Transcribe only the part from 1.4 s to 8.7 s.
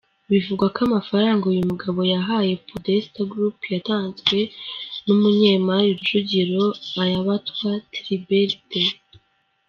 uyu mugabo yahaye Podesta Group yatanzwe n’umunyemari Rujugiro Ayabatwa Tribert.